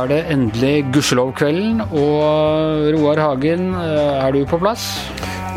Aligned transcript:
er 0.00 0.08
det 0.08 0.20
endelig 0.32 0.86
gudskjelov-kvelden, 0.94 1.82
og 1.90 2.86
Roar 2.94 3.20
Hagen, 3.20 3.74
eh, 3.74 4.24
er 4.24 4.32
du 4.32 4.44
på 4.48 4.58
plass? 4.60 4.86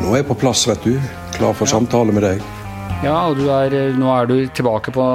Nå 0.02 0.12
er 0.12 0.22
jeg 0.22 0.28
på 0.32 0.38
plass, 0.42 0.66
vet 0.68 0.84
du. 0.84 0.98
Klar 1.38 1.56
for 1.56 1.70
samtale 1.70 2.14
med 2.16 2.26
deg. 2.26 2.44
Ja, 3.04 3.18
og 3.28 3.40
er, 3.52 3.74
nå 4.00 4.10
er 4.14 4.28
du 4.30 4.36
tilbake 4.56 4.94
på 4.96 5.06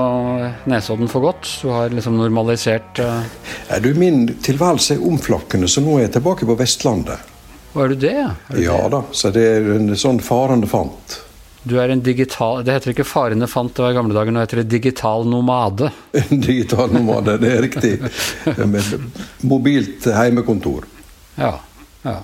Nesodden 0.68 1.08
for 1.08 1.24
godt? 1.24 1.48
Du 1.62 1.70
har 1.72 1.92
liksom 1.92 2.18
normalisert 2.20 3.00
uh... 3.00 3.22
ja, 3.68 3.78
du, 3.84 3.92
Min 3.96 4.26
tilværelse 4.44 4.96
er 4.96 5.06
omflakkende, 5.08 5.68
så 5.68 5.84
nå 5.84 5.96
er 5.96 6.06
jeg 6.06 6.18
tilbake 6.18 6.48
på 6.48 6.56
Vestlandet. 6.58 7.36
Og 7.74 7.84
er 7.84 7.92
du 7.92 8.02
det? 8.08 8.18
Er 8.24 8.56
du 8.56 8.64
ja 8.64 8.76
det? 8.82 8.92
da, 8.96 9.02
så 9.12 9.32
det 9.32 9.46
er 9.54 9.72
en 9.76 9.96
sånn 9.96 10.20
farende 10.24 10.68
fant. 10.70 11.20
Du 11.68 11.74
er 11.80 11.92
en 11.92 12.02
digital 12.04 12.62
Det 12.64 12.76
heter 12.76 12.94
ikke 12.94 13.06
'Farene 13.06 13.48
fant 13.50 13.74
det 13.74 13.84
var 13.84 13.92
i 13.92 13.98
gamle 13.98 14.16
dager, 14.16 14.32
nå 14.32 14.42
heter 14.44 14.62
det 14.62 14.70
digital 14.78 15.26
nomade. 15.28 15.90
En 16.16 16.40
digital 16.50 16.92
nomade, 16.94 17.38
det 17.42 17.52
er 17.54 17.64
riktig. 17.66 17.94
Med 18.64 19.10
mobilt 19.42 20.08
heimekontor. 20.14 20.86
Ja, 21.36 21.58
ja. 22.04 22.20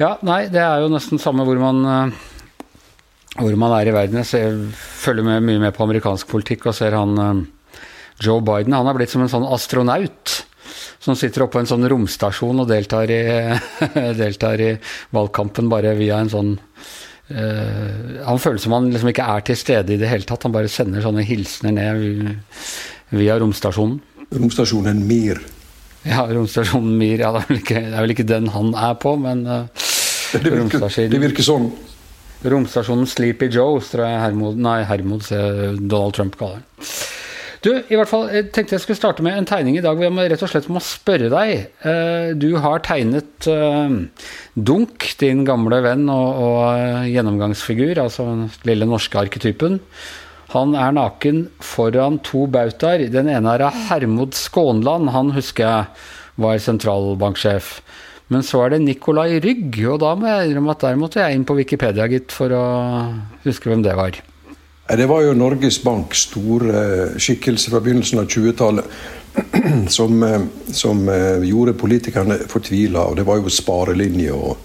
Ja, 0.00 0.16
nei, 0.26 0.46
det 0.50 0.62
er 0.62 0.82
jo 0.82 0.90
nesten 0.90 1.20
samme 1.22 1.44
hvor 1.46 1.60
man 1.60 1.84
eh, 1.86 2.22
hvor 3.38 3.54
man 3.58 3.74
er 3.76 3.90
i 3.90 3.94
verden. 3.94 4.20
Jeg 4.22 4.30
ser, 4.30 4.56
følger 5.02 5.26
med, 5.26 5.44
mye 5.46 5.62
med 5.62 5.74
på 5.74 5.84
amerikansk 5.86 6.30
politikk 6.30 6.68
og 6.70 6.76
ser 6.78 6.96
han 6.98 7.14
eh, 7.18 7.44
Joe 8.22 8.42
Biden. 8.42 8.74
Han 8.74 8.90
er 8.90 8.98
blitt 8.98 9.14
som 9.14 9.22
en 9.24 9.30
sånn 9.30 9.46
astronaut 9.46 10.40
som 11.04 11.16
sitter 11.18 11.44
oppe 11.44 11.58
på 11.58 11.62
en 11.62 11.68
sånn 11.68 11.86
romstasjon 11.90 12.62
og 12.62 12.70
deltar 12.70 13.10
i, 13.12 13.22
deltar 14.22 14.62
i 14.62 14.70
valgkampen 15.14 15.68
bare 15.70 15.92
via 15.98 16.22
en 16.22 16.32
sånn 16.32 16.54
han 17.24 18.40
føler 18.42 18.60
som 18.60 18.74
han 18.76 18.90
liksom 18.92 19.08
ikke 19.08 19.24
er 19.32 19.44
til 19.48 19.56
stede 19.56 19.94
i 19.94 20.00
det 20.00 20.10
hele 20.10 20.26
tatt. 20.28 20.44
Han 20.44 20.52
bare 20.52 20.68
sender 20.68 21.00
sånne 21.04 21.24
hilsener 21.24 21.72
ned 21.72 22.34
via 23.16 23.38
romstasjonen. 23.40 23.96
Romstasjonen 24.34 25.00
Mir. 25.08 25.40
Ja, 26.04 26.26
romstasjonen 26.28 26.98
Mir. 27.00 27.22
Ja, 27.24 27.32
det 27.32 27.46
er 27.46 27.60
ikke, 27.62 27.80
er 27.80 28.04
vel 28.04 28.14
ikke 28.16 28.28
den 28.28 28.50
han 28.52 28.74
er 28.76 28.94
på, 29.00 29.14
men 29.20 29.46
uh, 29.48 29.64
det, 30.34 30.44
virker, 30.44 30.84
det, 30.84 31.22
virker, 31.22 31.46
sånn. 31.46 31.70
Romstasjonen 32.44 33.08
Sleepy 33.08 33.48
Joe, 33.48 33.80
tror 33.88 34.04
jeg 34.04 34.20
Hermod, 34.20 34.60
nei, 34.60 34.82
Hermod 34.84 35.30
Donald 35.32 36.16
Trump 36.16 36.36
kaller 36.40 36.60
den. 36.60 36.94
Du, 37.64 37.70
i 37.72 37.96
hvert 37.96 38.10
fall, 38.10 38.26
jeg 38.28 38.50
tenkte 38.52 38.74
jeg 38.76 38.82
skulle 38.82 38.98
starte 38.98 39.24
med 39.24 39.38
en 39.38 39.46
tegning 39.48 39.78
i 39.78 39.82
dag 39.84 39.96
hvor 39.96 40.04
jeg 40.04 40.32
rett 40.34 40.42
og 40.44 40.50
slett 40.52 40.66
må 40.68 40.82
spørre 40.84 41.30
deg. 41.32 41.52
Eh, 41.88 42.34
du 42.36 42.58
har 42.60 42.82
tegnet 42.84 43.48
eh, 43.48 43.94
Dunk, 44.52 45.06
din 45.22 45.46
gamle 45.48 45.78
venn 45.86 46.04
og, 46.12 46.42
og 46.44 46.58
eh, 46.74 47.06
gjennomgangsfigur, 47.14 48.02
altså 48.02 48.26
den 48.28 48.50
lille 48.68 48.88
norske 48.90 49.16
arketypen. 49.16 49.78
Han 50.52 50.76
er 50.76 50.92
naken 50.92 51.46
foran 51.64 52.20
to 52.26 52.44
bautaer. 52.52 53.06
Den 53.10 53.32
ene 53.32 53.56
er 53.56 53.64
av 53.70 53.80
Hermod 53.88 54.36
Skånland, 54.36 55.08
han 55.16 55.32
husker 55.32 55.64
jeg 55.64 56.44
var 56.44 56.60
sentralbanksjef. 56.60 57.78
Men 58.28 58.44
så 58.44 58.66
er 58.66 58.74
det 58.74 58.84
Nicolai 58.84 59.40
Rygg, 59.40 59.80
og 59.88 60.02
da 60.04 60.12
må 60.18 60.28
jeg 60.28 60.52
innrømme 60.52 60.76
at 60.76 60.84
der 60.84 61.00
måtte 61.00 61.24
jeg 61.24 61.40
inn 61.40 61.48
på 61.48 61.56
Wikipedia, 61.56 62.12
gitt, 62.12 62.28
for 62.34 62.52
å 62.52 62.64
huske 63.48 63.72
hvem 63.72 63.88
det 63.88 63.96
var. 63.96 64.20
Det 64.86 65.06
var 65.08 65.22
jo 65.24 65.32
Norges 65.32 65.78
Bank, 65.82 66.14
store 66.14 66.80
eh, 66.80 67.14
skikkelse 67.16 67.72
fra 67.72 67.80
begynnelsen 67.80 68.20
av 68.20 68.28
20-tallet. 68.28 68.84
Som, 69.88 70.22
eh, 70.22 70.42
som, 70.70 71.08
eh, 71.08 71.42
gjorde 71.48 71.72
politikerne 71.74 72.36
fortvila. 72.48 73.06
Og 73.08 73.16
det 73.16 73.24
var 73.26 73.40
jo 73.40 73.50
sparelinje 73.50 74.34
og, 74.36 74.58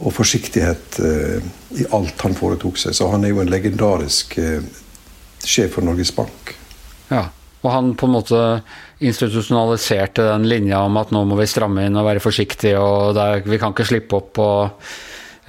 og 0.00 0.14
forsiktighet 0.16 0.96
i 1.76 1.84
alt 1.92 2.24
han 2.24 2.34
foretok 2.34 2.80
seg. 2.80 2.96
Så 2.96 3.10
han 3.12 3.24
er 3.24 3.34
jo 3.34 3.42
en 3.44 3.52
legendarisk 3.52 4.38
sjef 5.44 5.76
for 5.76 5.84
Norges 5.84 6.10
Bank. 6.16 6.54
Ja, 7.12 7.26
og 7.60 7.70
han 7.70 7.92
på 8.00 8.08
en 8.08 8.16
måte 8.16 8.40
institusjonaliserte 9.04 10.24
den 10.30 10.48
linja 10.48 10.80
om 10.86 10.96
at 11.00 11.12
nå 11.12 11.22
må 11.28 11.36
vi 11.40 11.48
stramme 11.48 11.84
inn 11.86 11.98
og 12.00 12.08
være 12.08 12.24
forsiktige, 12.24 12.80
og 12.80 13.14
der, 13.16 13.44
vi 13.44 13.60
kan 13.60 13.74
ikke 13.76 13.88
slippe 13.88 14.16
opp. 14.16 14.40
og 14.40 14.90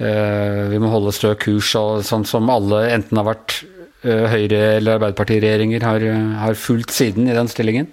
uh, 0.02 0.68
vi 0.72 0.80
må 0.82 0.90
holde 0.92 1.14
stø 1.14 1.34
kurs, 1.40 1.72
og 1.78 2.04
sånn 2.06 2.26
som 2.28 2.50
alle, 2.52 2.84
enten 2.92 3.20
har 3.20 3.28
vært 3.28 3.62
Høyre- 4.02 4.78
eller 4.78 4.96
Arbeiderpartiregjeringer, 4.98 5.84
har, 5.86 6.06
har 6.42 6.58
fulgt 6.58 6.90
siden 6.94 7.28
i 7.30 7.36
den 7.36 7.50
stillingen? 7.50 7.90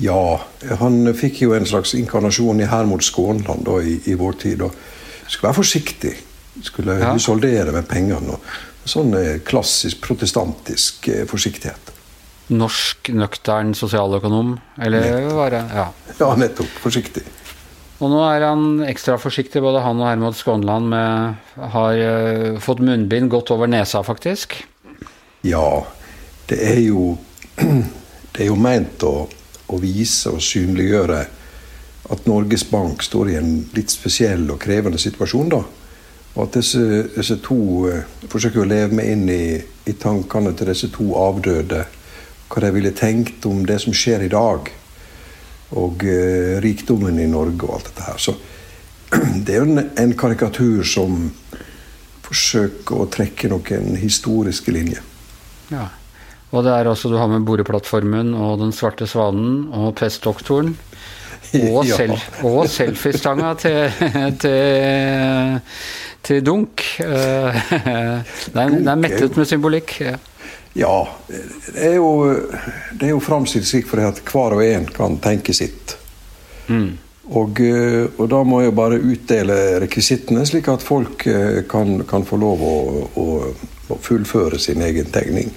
Ja, 0.00 0.40
han 0.80 1.02
fikk 1.18 1.42
jo 1.44 1.56
en 1.56 1.66
slags 1.68 1.92
inkarnasjon 1.98 2.62
i 2.62 2.68
Hermod 2.70 3.04
Skånland 3.04 3.66
da, 3.66 3.80
i, 3.82 3.98
i, 4.08 4.14
vår 4.18 4.38
tid. 4.40 4.62
og 4.62 4.76
Skulle 5.26 5.50
være 5.50 5.58
forsiktig. 5.58 6.14
Skulle 6.62 7.00
ja. 7.00 7.10
husholdere 7.12 7.74
med 7.74 7.88
pengene. 7.90 8.38
Sånn 8.88 9.12
eh, 9.18 9.40
klassisk 9.46 10.00
protestantisk 10.04 11.10
forsiktighet. 11.30 11.92
Norsk 12.52 13.12
nøktern 13.14 13.72
sosialøkonom? 13.76 14.56
Eller 14.82 15.06
nettopp. 15.06 15.36
var 15.38 15.54
det 15.54 15.62
Ja, 15.76 15.86
ja 16.18 16.34
nettopp. 16.40 16.74
Forsiktig. 16.82 17.22
Og 18.02 18.10
nå 18.10 18.18
er 18.26 18.42
han 18.42 18.82
ekstra 18.82 19.14
forsiktig, 19.22 19.62
både 19.62 19.84
han 19.84 20.00
og 20.02 20.08
Hermod 20.08 20.34
Skånland 20.34 20.90
med, 20.90 21.36
har 21.76 22.00
uh, 22.02 22.58
fått 22.62 22.82
munnbind 22.82 23.30
godt 23.30 23.52
over 23.54 23.70
nesa, 23.70 24.02
faktisk. 24.02 24.58
Ja, 25.42 25.86
det 26.46 26.58
er 26.70 26.80
jo 26.80 27.18
Det 28.32 28.46
er 28.46 28.48
jo 28.48 28.56
meint 28.56 29.02
å, 29.04 29.26
å 29.68 29.78
vise 29.82 30.30
og 30.32 30.40
synliggjøre 30.40 31.18
at 32.12 32.26
Norges 32.26 32.64
Bank 32.64 33.02
står 33.04 33.28
i 33.28 33.34
en 33.36 33.50
litt 33.76 33.92
spesiell 33.92 34.46
og 34.54 34.60
krevende 34.62 34.96
situasjon, 34.98 35.50
da. 35.52 35.58
Og 36.32 36.40
at 36.46 36.56
disse, 36.56 36.80
disse 37.12 37.36
to 37.44 37.58
uh, 37.92 37.98
forsøker 38.32 38.62
å 38.62 38.70
leve 38.70 38.96
meg 38.96 39.10
inn 39.12 39.26
i, 39.28 39.44
i 39.60 39.94
tankene 40.00 40.54
til 40.56 40.72
disse 40.72 40.88
to 40.94 41.10
avdøde. 41.20 41.82
Hva 42.48 42.64
de 42.64 42.72
ville 42.72 42.94
tenkt 42.96 43.44
om 43.48 43.66
det 43.68 43.82
som 43.84 43.92
skjer 43.92 44.24
i 44.24 44.32
dag 44.32 44.72
og 45.72 46.02
eh, 46.04 46.58
rikdommen 46.60 47.16
i 47.20 47.28
Norge 47.28 47.64
og 47.64 47.78
alt 47.78 47.86
dette 47.88 48.08
her. 48.08 48.18
Så 48.20 48.34
det 49.44 49.54
er 49.54 49.62
jo 49.62 49.68
en, 49.70 49.86
en 49.92 50.16
karikatur 50.16 50.82
som 50.88 51.30
forsøker 52.24 53.00
å 53.00 53.08
trekke 53.12 53.48
noen 53.52 53.96
historiske 54.00 54.72
linjer. 54.72 55.11
Ja. 55.72 55.88
Og 56.52 56.66
det 56.66 56.72
er 56.72 56.88
altså 56.90 57.08
du 57.08 57.16
har 57.16 57.30
med 57.32 57.46
boreplattformen 57.48 58.34
og 58.36 58.58
Den 58.60 58.74
svarte 58.76 59.08
svanen 59.08 59.70
og 59.72 59.94
pestdoktoren. 59.96 60.74
Og, 61.52 61.84
ja. 61.88 61.96
self, 61.96 62.26
og 62.44 62.66
selfiestanga 62.70 63.54
til, 63.60 64.04
til, 64.42 65.62
til, 66.22 66.44
Dunk. 66.44 66.84
Eh, 67.00 67.62
det 68.52 68.66
er, 68.66 68.76
det 68.76 68.92
er 68.92 69.00
mettet 69.00 69.40
med 69.40 69.48
symbolikk. 69.48 69.96
Ja. 70.04 70.18
Ja, 70.72 71.04
det 71.28 71.84
er 71.84 71.98
jo, 71.98 72.12
det 72.96 73.10
er 73.10 73.12
jo 73.12 73.20
framstilt 73.20 73.68
slik 73.68 73.90
for 73.90 74.00
at 74.00 74.22
hver 74.24 74.56
og 74.56 74.62
en 74.64 74.86
kan 74.88 75.18
tenke 75.20 75.52
sitt. 75.56 75.98
Mm. 76.72 76.94
Og, 77.32 77.60
eh, 77.60 78.08
og, 78.16 78.24
da 78.32 78.40
må 78.44 78.62
jeg 78.64 78.74
bare 78.76 78.98
utdele 78.98 79.58
rekvisittene, 79.84 80.46
slik 80.48 80.70
at 80.72 80.84
folk 80.84 81.26
eh, 81.30 81.62
kan, 81.70 82.00
kan 82.08 82.24
få 82.28 82.38
lov 82.40 82.64
å, 82.66 82.76
å, 83.20 83.26
å, 83.92 83.98
fullføre 84.02 84.60
sin 84.62 84.82
egen 84.84 85.12
tegning. 85.14 85.52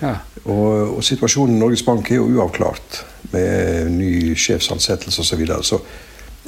Ja. 0.00 0.18
Og, 0.44 0.98
og, 0.98 1.00
situasjonen 1.06 1.56
i 1.56 1.62
Norges 1.62 1.84
Bank 1.86 2.10
er 2.10 2.20
jo 2.20 2.28
uavklart, 2.36 3.04
med 3.32 3.90
ny 3.92 4.34
sjefsansettelse 4.38 5.20
osv. 5.20 5.32
Så, 5.32 5.40
videre. 5.40 5.64
så 5.66 5.80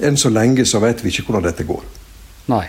enn 0.06 0.16
så 0.16 0.30
lenge 0.32 0.64
så 0.68 0.80
vet 0.80 1.02
vi 1.04 1.12
ikke 1.12 1.26
hvordan 1.28 1.48
dette 1.50 1.66
går. 1.68 1.82
Nei. 2.52 2.66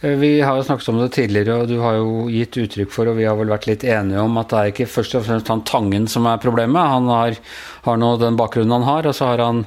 Eh, 0.00 0.14
vi 0.20 0.30
har 0.40 0.56
jo 0.56 0.66
snakket 0.66 0.90
om 0.92 1.00
det 1.02 1.10
tidligere, 1.16 1.56
og 1.62 1.68
du 1.70 1.78
har 1.82 1.98
jo 1.98 2.28
gitt 2.30 2.56
uttrykk 2.62 2.92
for, 2.94 3.10
og 3.10 3.18
vi 3.18 3.26
har 3.26 3.36
vel 3.38 3.50
vært 3.50 3.66
litt 3.70 3.86
enige 3.86 4.22
om, 4.22 4.38
at 4.40 4.52
det 4.52 4.60
er 4.60 4.72
ikke 4.72 4.90
først 4.90 5.18
og 5.18 5.26
fremst 5.26 5.50
han 5.50 5.64
Tangen 5.66 6.06
som 6.10 6.28
er 6.30 6.42
problemet. 6.42 6.92
Han 6.94 7.10
har, 7.10 7.40
har 7.88 7.98
nå 7.98 8.14
den 8.22 8.38
bakgrunnen 8.38 8.78
han 8.78 8.86
har, 8.88 9.10
og 9.10 9.16
så 9.18 9.32
har 9.32 9.42
han 9.42 9.64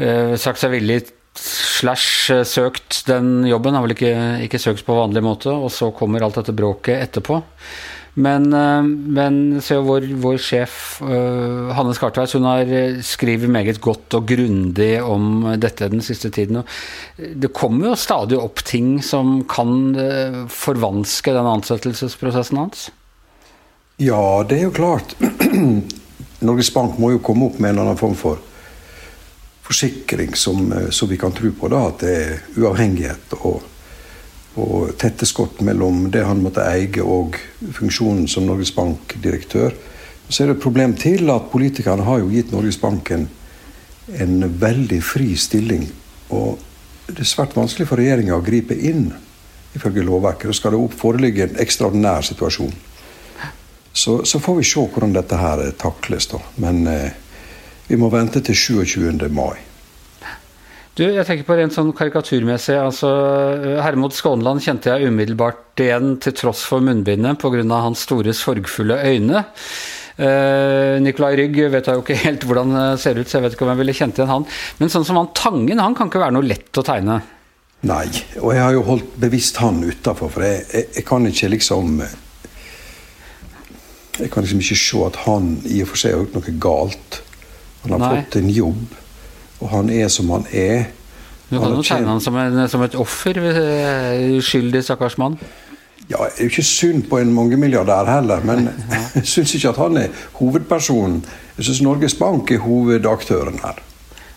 eh, 0.00 0.34
sagt 0.40 0.62
seg 0.62 0.72
villig 0.78 1.02
slash 1.40 2.32
eh, 2.32 2.44
søkt 2.46 3.02
den 3.08 3.44
jobben. 3.48 3.76
Har 3.76 3.84
vel 3.84 3.96
ikke, 3.96 4.14
ikke 4.46 4.62
søkt 4.62 4.86
på 4.86 4.96
vanlig 4.96 5.24
måte, 5.24 5.52
og 5.52 5.70
så 5.74 5.92
kommer 5.94 6.24
alt 6.24 6.38
dette 6.40 6.54
bråket 6.56 7.02
etterpå. 7.08 7.40
Men, 8.16 8.48
eh, 8.56 8.88
men 9.18 9.38
se 9.64 9.76
vår, 9.84 10.08
vår 10.22 10.38
sjef 10.40 10.76
uh, 11.04 11.74
Hanne 11.76 11.92
Skartveis 11.96 12.32
hun 12.38 12.48
har 12.48 12.70
skrevet 13.04 13.52
meget 13.52 13.80
godt 13.84 14.16
og 14.16 14.30
grundig 14.30 14.94
om 15.04 15.44
dette 15.60 15.90
den 15.92 16.00
siste 16.04 16.32
tiden. 16.32 16.62
Og 16.62 17.36
det 17.36 17.52
kommer 17.56 17.90
jo 17.90 18.00
stadig 18.00 18.40
opp 18.40 18.64
ting 18.64 18.96
som 19.04 19.42
kan 19.50 19.92
forvanske 20.48 21.36
den 21.36 21.50
ansettelsesprosessen 21.52 22.62
hans? 22.64 22.88
Ja, 24.00 24.42
det 24.48 24.58
er 24.62 24.66
jo 24.70 24.74
klart. 24.76 25.12
Norges 26.46 26.72
Bank 26.72 26.98
må 27.00 27.14
jo 27.14 27.22
komme 27.24 27.50
opp 27.50 27.60
med 27.60 27.74
en 27.74 27.84
annen 27.84 28.00
form 28.00 28.16
for 28.16 28.40
forsikring 29.66 30.36
som, 30.38 30.68
som 30.94 31.10
vi 31.10 31.18
kan 31.18 31.34
tro 31.34 31.50
på 31.52 31.70
da, 31.72 31.86
at 31.90 32.04
det 32.04 32.14
er 32.16 32.60
uavhengighet. 32.60 33.34
og 33.42 33.64
og 34.56 34.94
tette 34.96 35.26
skott 35.28 35.60
mellom 35.64 36.06
det 36.12 36.22
han 36.24 36.40
måtte 36.40 36.64
eie 36.64 37.02
og 37.04 37.36
funksjonen 37.76 38.24
som 38.30 38.46
Norges 38.48 38.72
Bank-direktør. 38.72 39.74
Så 40.28 40.42
er 40.42 40.48
det 40.48 40.56
et 40.56 40.64
problem 40.64 40.94
til 40.98 41.28
at 41.30 41.50
politikerne 41.52 42.06
har 42.06 42.22
jo 42.22 42.30
gitt 42.32 42.54
Norges 42.54 42.80
Bank 42.80 43.12
en, 43.14 43.28
en 44.16 44.46
veldig 44.60 45.02
fri 45.04 45.34
stilling. 45.38 45.84
Og 46.32 46.56
det 47.06 47.20
er 47.20 47.28
svært 47.28 47.54
vanskelig 47.56 47.88
for 47.90 48.00
regjeringa 48.00 48.38
å 48.38 48.44
gripe 48.44 48.74
inn, 48.74 49.10
ifølge 49.76 50.06
lovverket. 50.08 50.48
Da 50.48 50.56
skal 50.56 50.74
det 50.74 50.98
foreligge 50.98 51.46
en 51.46 51.60
ekstraordinær 51.62 52.24
situasjon. 52.26 52.72
Så, 53.96 54.18
så, 54.28 54.40
får 54.40 54.58
vi 54.58 54.66
se 54.68 54.80
hvordan 54.80 55.14
dette 55.14 55.36
her 55.40 55.62
takles, 55.80 56.26
da. 56.32 56.40
Men 56.60 56.82
eh, 56.90 57.12
vi 57.86 57.98
må 58.00 58.10
vente 58.12 58.42
til 58.44 58.56
27. 58.56 59.28
mai. 59.30 59.56
Du, 60.96 61.02
jeg 61.04 61.26
tenker 61.28 61.44
på 61.44 61.56
rent 61.58 61.74
sånn 61.76 61.92
karikaturmessig. 61.92 62.78
altså 62.80 63.10
Hermod 63.84 64.14
Skånland 64.16 64.62
kjente 64.64 64.94
jeg 64.94 65.10
umiddelbart 65.10 65.82
igjen 65.84 66.14
til 66.24 66.32
tross 66.32 66.62
for 66.64 66.80
munnbindet 66.80 67.36
pga. 67.42 67.60
hans 67.84 68.06
store, 68.08 68.32
sorgfulle 68.32 68.96
øyne. 69.04 69.44
Uh, 70.16 70.96
Nicolai 71.04 71.34
Rygg 71.36 71.58
vet 71.68 71.90
jeg 71.90 71.98
jo 71.98 72.00
ikke 72.00 72.16
helt 72.24 72.44
hvordan 72.48 72.72
det 72.72 73.00
ser 73.02 73.20
ut, 73.20 73.28
så 73.28 73.36
jeg 73.36 73.44
vet 73.44 73.56
ikke 73.56 73.66
om 73.66 73.74
jeg 73.74 73.80
ville 73.82 73.96
kjent 73.98 74.16
igjen 74.16 74.32
han. 74.32 74.46
Men 74.80 74.92
sånn 74.94 75.04
som 75.04 75.20
han 75.20 75.28
Tangen, 75.36 75.82
han 75.84 75.96
kan 75.98 76.08
ikke 76.08 76.22
være 76.22 76.38
noe 76.38 76.48
lett 76.48 76.80
å 76.80 76.86
tegne? 76.86 77.18
Nei, 77.84 78.06
og 78.40 78.54
jeg 78.56 78.64
har 78.64 78.72
jo 78.72 78.86
holdt 78.86 79.18
bevisst 79.20 79.60
han 79.60 79.82
utafor, 79.84 80.32
for 80.32 80.46
jeg, 80.46 80.64
jeg, 80.72 80.88
jeg, 80.96 81.04
kan 81.06 81.28
ikke 81.28 81.52
liksom 81.52 82.00
Jeg 84.16 84.32
kan 84.32 84.46
liksom 84.46 84.64
ikke 84.64 84.80
se 84.80 85.04
at 85.04 85.20
han 85.26 85.52
i 85.68 85.82
og 85.84 85.92
for 85.92 86.00
seg 86.00 86.16
har 86.16 86.24
gjort 86.24 86.38
noe 86.38 86.56
galt. 86.64 87.20
Han 87.86 88.00
har 88.00 88.02
Nei. 88.02 88.22
fått 88.24 88.38
en 88.40 88.50
jobb, 88.50 88.96
og 89.60 89.70
han 89.70 89.90
er 89.94 90.10
som 90.12 90.30
han 90.34 90.46
er. 90.50 90.88
Du 91.46 91.60
kan 91.62 91.70
jo 91.70 91.84
tegne 91.86 92.10
han 92.10 92.20
som, 92.20 92.36
en, 92.42 92.58
som 92.68 92.82
et 92.82 92.98
offer, 92.98 93.38
uskyldig 94.36 94.82
stakkars 94.82 95.18
mann. 95.22 95.38
Ja, 96.06 96.20
det 96.22 96.36
er 96.36 96.46
jo 96.46 96.52
ikke 96.52 96.66
synd 96.66 97.06
på 97.10 97.18
en 97.18 97.32
mangemilliardær 97.34 98.10
heller, 98.10 98.42
men 98.46 98.68
jeg 99.14 99.26
syns 99.26 99.54
ikke 99.58 99.72
at 99.74 99.82
han 99.82 100.00
er 100.02 100.24
hovedpersonen. 100.40 101.20
Jeg 101.56 101.68
syns 101.68 101.82
Norges 101.86 102.18
Bank 102.18 102.50
er 102.50 102.62
hovedaktøren 102.66 103.62
her. 103.62 103.82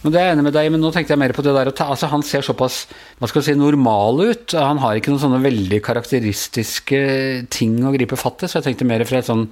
Men 0.01 0.13
det 0.13 0.19
er 0.19 0.29
jeg 0.29 0.35
enig 0.37 0.45
med 0.47 0.55
deg 0.55 0.69
men 0.71 0.79
nå 0.83 0.91
tenkte 0.95 1.11
jeg 1.11 1.19
mer 1.19 1.33
på 1.35 1.43
det 1.43 1.53
der 1.55 1.71
ta, 1.75 1.89
altså 1.91 2.07
Han 2.11 2.23
ser 2.23 2.45
såpass 2.45 2.85
hva 3.19 3.27
skal 3.27 3.43
si, 3.43 3.55
normal 3.59 4.21
ut. 4.29 4.55
Han 4.55 4.79
har 4.79 4.95
ikke 4.95 5.11
noen 5.11 5.23
sånne 5.25 5.41
veldig 5.43 5.81
karakteristiske 5.83 7.01
ting 7.51 7.75
å 7.83 7.91
gripe 7.95 8.19
fatt 8.19 8.45
i, 8.45 8.49
så 8.49 8.59
jeg 8.59 8.69
tenkte 8.69 8.87
mer 8.87 9.03
fra 9.09 9.19
et 9.19 9.27
sånn 9.27 9.45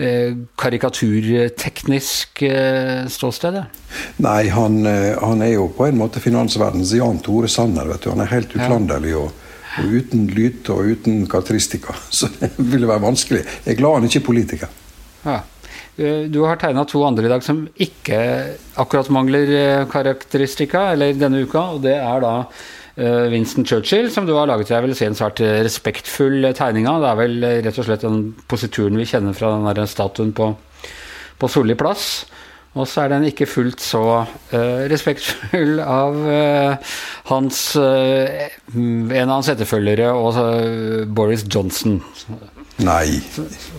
eh, 0.00 0.32
karikaturteknisk 0.62 2.44
eh, 2.48 3.04
ståsted. 3.12 3.60
Nei, 4.24 4.42
han, 4.54 4.80
eh, 4.88 5.12
han, 5.20 5.44
er 5.44 5.58
jo 5.58 5.68
på 5.76 5.90
en 5.90 6.00
måte 6.00 6.24
finansverdens 6.24 6.94
Jan 6.96 7.20
Tore 7.24 7.50
Sanner. 7.52 7.88
vet 7.92 8.06
du. 8.06 8.12
Han 8.14 8.24
er 8.24 8.32
helt 8.32 8.56
uklanderlig. 8.56 9.16
og 9.20 9.30
og 9.80 9.88
uten 9.88 10.26
lyte 10.28 10.74
og 10.74 10.90
uten 10.92 11.22
karakteristika. 11.30 11.94
Så 12.12 12.28
det 12.40 12.50
ville 12.58 12.88
være 12.88 13.04
vanskelig. 13.06 13.42
Jeg 13.64 13.72
er 13.72 13.78
glad 13.78 13.98
han 13.98 14.08
ikke 14.08 14.20
er 14.20 14.26
politiker. 14.26 14.74
Ja. 15.24 15.38
Eh, 15.96 16.28
du 16.32 16.40
har 16.46 16.56
tegna 16.56 16.84
to 16.88 17.02
andre 17.04 17.28
i 17.28 17.32
dag 17.32 17.44
som 17.44 17.66
ikke 17.76 18.20
akkurat 18.80 19.10
mangler 19.12 19.50
eh, 19.56 19.88
karakteristika, 19.92 20.92
eller 20.94 21.18
denne 21.18 21.42
uka, 21.44 21.66
og 21.76 21.82
det 21.84 21.98
er 21.98 22.22
da 22.24 22.34
eh, 22.96 23.28
Winston 23.34 23.66
Churchill, 23.68 24.08
som 24.10 24.26
du 24.28 24.32
har 24.38 24.48
laget 24.48 24.72
jeg 24.72 24.86
vil 24.86 24.96
si, 24.96 25.06
en 25.08 25.18
svært 25.18 25.42
respektfull 25.42 26.48
tegning 26.56 26.88
av. 26.88 27.02
Det 27.04 27.10
er 27.10 27.20
vel 27.20 27.48
rett 27.68 27.82
og 27.82 27.88
slett 27.88 28.06
den 28.06 28.22
posituren 28.48 28.96
vi 29.00 29.08
kjenner 29.08 29.36
fra 29.36 29.52
den 29.56 29.68
der 29.68 29.90
statuen 29.90 30.32
på, 30.36 30.54
på 31.38 31.52
Solli 31.52 31.76
plass. 31.76 32.24
Og 32.72 32.86
så 32.88 33.02
er 33.02 33.10
den 33.12 33.26
ikke 33.28 33.44
fullt 33.44 33.82
så 33.84 34.00
uh, 34.24 34.78
respektfull 34.88 35.76
av 35.84 36.14
uh, 36.16 36.94
hans, 37.28 37.58
uh, 37.76 38.48
en 38.72 39.26
av 39.26 39.34
hans 39.34 39.50
etterfølgere, 39.52 40.08
og 40.16 41.12
Boris 41.12 41.44
Johnson. 41.44 41.98
Nei. 42.86 43.20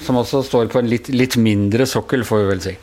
Som 0.03 0.19
også 0.21 0.43
står 0.47 0.71
på 0.71 0.81
en 0.81 0.89
litt, 0.89 1.11
litt, 1.13 1.37
mindre 1.41 1.87
sokkel, 1.89 2.25
får 2.27 2.41
vi 2.41 2.49
vel 2.49 2.63
si. 2.63 2.73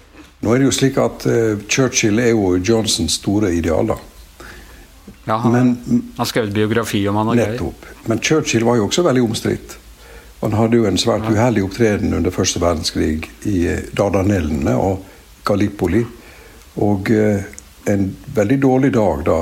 Nå 0.41 0.55
er 0.55 0.63
det 0.63 0.71
jo 0.71 0.73
slik 0.73 0.97
at 1.01 1.27
Churchill 1.69 2.21
er 2.23 2.31
jo 2.33 2.55
Johnsons 2.65 3.19
store 3.21 3.53
ideal, 3.53 3.93
da. 3.93 3.99
Ja, 5.29 5.37
han 5.37 5.77
har 6.17 6.29
skrevet 6.29 6.55
biografi 6.57 7.03
om 7.09 7.19
han 7.21 7.33
og 7.33 7.37
nettopp. 7.37 7.85
greier. 7.85 8.09
Men 8.09 8.23
Churchill 8.25 8.65
var 8.65 8.79
jo 8.81 8.87
også 8.89 9.05
veldig 9.05 9.23
omstridt. 9.27 9.77
Han 10.41 10.57
hadde 10.57 10.81
jo 10.81 10.89
en 10.89 10.99
svært 10.99 11.29
uheldig 11.29 11.67
opptreden 11.67 12.17
under 12.17 12.33
første 12.33 12.63
verdenskrig 12.63 13.29
i 13.45 13.59
Dardanellene. 13.93 14.75
og 14.81 15.05
Gallipoli. 15.45 16.05
Og 16.81 17.11
eh, 17.11 17.43
en 17.91 18.17
veldig 18.35 18.61
dårlig 18.63 18.93
dag 18.95 19.25
da 19.27 19.39